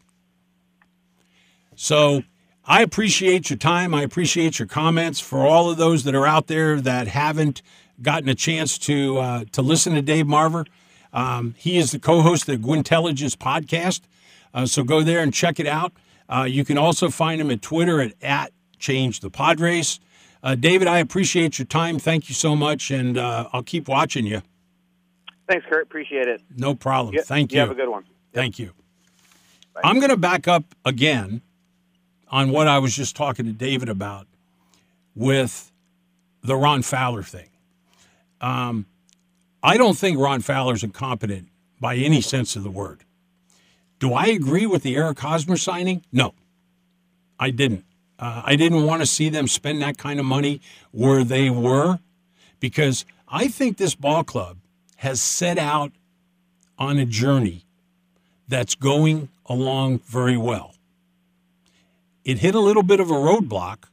[1.75, 2.23] So
[2.65, 3.95] I appreciate your time.
[3.95, 5.21] I appreciate your comments.
[5.21, 7.61] For all of those that are out there that haven't
[8.01, 10.67] gotten a chance to uh, to listen to Dave Marver,
[11.13, 14.01] um, he is the co-host of the Gwynntelligence podcast.
[14.55, 15.93] Uh, so go there and check it out.
[16.29, 20.01] Uh, you can also find him at Twitter at, at Change the Padres.
[20.43, 21.99] Uh, David, I appreciate your time.
[21.99, 24.43] Thank you so much, and uh, I'll keep watching you.
[25.49, 25.85] Thanks, Kurt.
[25.85, 26.41] Appreciate it.
[26.57, 27.15] No problem.
[27.15, 27.57] You, Thank you.
[27.57, 28.05] You have a good one.
[28.33, 28.73] Thank you.
[29.75, 29.83] Bye.
[29.85, 31.43] I'm going to back up again
[32.29, 34.27] on what I was just talking to David about
[35.15, 35.71] with
[36.43, 37.51] the Ron Fowler thing.
[38.41, 38.87] Um,
[39.63, 41.49] I don't think Ron Fowler's incompetent
[41.81, 43.05] by any sense of the word.
[43.99, 46.05] Do I agree with the Eric Hosmer signing?
[46.13, 46.35] No,
[47.39, 47.85] I didn't.
[48.19, 50.61] Uh, I didn't want to see them spend that kind of money
[50.91, 52.01] where they were
[52.59, 54.59] because I think this ball club
[54.97, 55.93] has set out
[56.79, 57.65] on a journey
[58.49, 60.75] that's going along very well.
[62.25, 63.85] It hit a little bit of a roadblock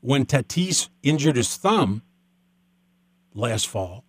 [0.00, 2.02] when Tatis injured his thumb
[3.34, 4.04] last fall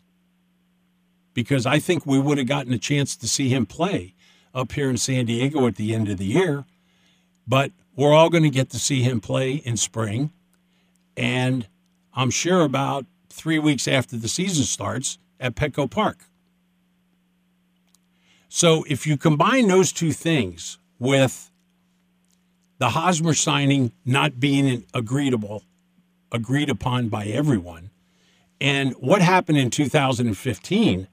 [1.34, 4.14] because I think we would have gotten a chance to see him play
[4.54, 6.66] up here in San Diego at the end of the year.
[7.48, 10.32] But we're all going to get to see him play in spring.
[11.16, 11.68] And
[12.14, 16.26] I'm sure about three weeks after the season starts at Petco Park.
[18.50, 21.52] So if you combine those two things with
[22.80, 25.64] the Hosmer signing not being agreeable,
[26.32, 27.92] agreed upon by everyone,
[28.60, 31.08] and what happened in 2015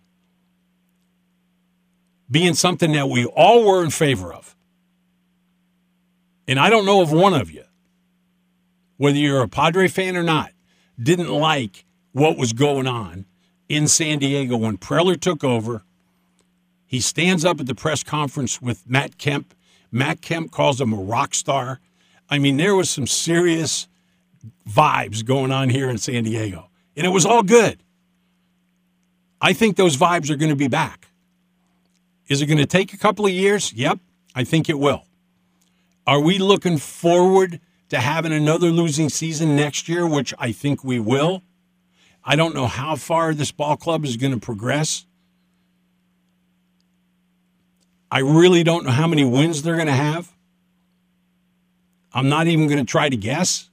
[2.30, 4.54] being something that we all were in favor of.
[6.46, 7.64] And I don't know of one of you,
[8.96, 10.52] whether you're a Padre fan or not,
[11.00, 13.26] didn't like what was going on
[13.68, 15.82] in San Diego when Preller took over.
[16.86, 19.54] He stands up at the press conference with Matt Kemp.
[19.92, 21.80] Matt Kemp calls him a rock star.
[22.30, 23.88] I mean, there was some serious
[24.68, 27.78] vibes going on here in San Diego, and it was all good.
[29.40, 31.07] I think those vibes are going to be back.
[32.28, 33.72] Is it going to take a couple of years?
[33.72, 33.98] Yep,
[34.34, 35.04] I think it will.
[36.06, 41.00] Are we looking forward to having another losing season next year, which I think we
[41.00, 41.42] will?
[42.24, 45.06] I don't know how far this ball club is going to progress.
[48.10, 50.32] I really don't know how many wins they're going to have.
[52.12, 53.70] I'm not even going to try to guess.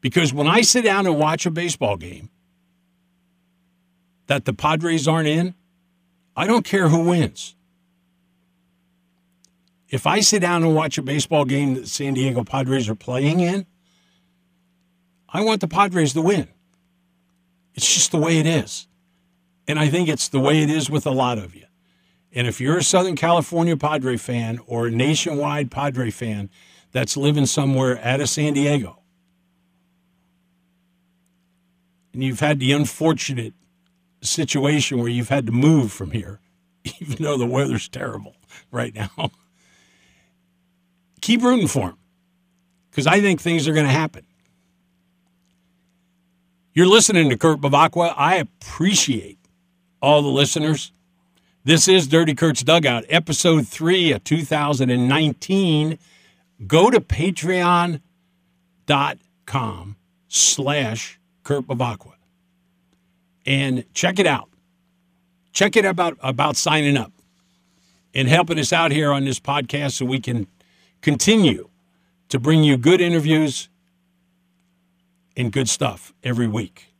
[0.00, 2.28] Because when I sit down and watch a baseball game
[4.26, 5.54] that the Padres aren't in,
[6.36, 7.54] I don't care who wins.
[9.88, 13.40] If I sit down and watch a baseball game that San Diego Padres are playing
[13.40, 13.66] in,
[15.28, 16.48] I want the Padres to win.
[17.74, 18.88] It's just the way it is.
[19.66, 21.66] And I think it's the way it is with a lot of you.
[22.32, 26.50] And if you're a Southern California Padre fan or a nationwide Padre fan
[26.90, 29.00] that's living somewhere out of San Diego,
[32.12, 33.54] and you've had the unfortunate
[34.26, 36.40] situation where you've had to move from here,
[37.00, 38.36] even though the weather's terrible
[38.70, 39.30] right now,
[41.20, 41.98] keep rooting for him
[42.90, 44.24] because I think things are going to happen.
[46.72, 48.14] You're listening to Kurt Bevacqua.
[48.16, 49.38] I appreciate
[50.02, 50.92] all the listeners.
[51.64, 55.98] This is Dirty Kurt's Dugout, episode three of 2019.
[56.66, 58.00] Go to patreon.com
[60.28, 61.66] slash Kurt
[63.46, 64.48] and check it out.
[65.52, 67.12] Check it about about signing up
[68.14, 70.46] and helping us out here on this podcast so we can
[71.00, 71.68] continue
[72.28, 73.68] to bring you good interviews
[75.36, 76.94] and good stuff every week.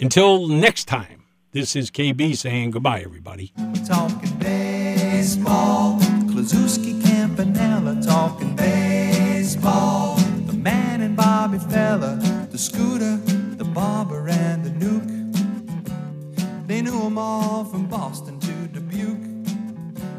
[0.00, 1.24] Until next time.
[1.54, 3.52] This is KB saying goodbye, everybody.
[3.86, 10.16] Talking baseball, Kluszewski, Campanella, talking baseball.
[10.46, 12.16] The man and Bobby Feller,
[12.50, 13.20] the scooter,
[14.84, 15.08] Duke.
[16.66, 19.48] They knew them all from Boston to Dubuque,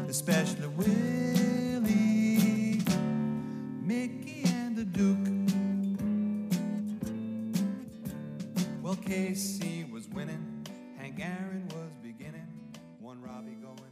[0.08, 1.82] especially Willie,
[3.80, 5.28] Mickey, and the Duke.
[8.82, 10.66] Well, Casey was winning,
[10.98, 12.48] Hank Aaron was beginning,
[12.98, 13.85] one Robbie going.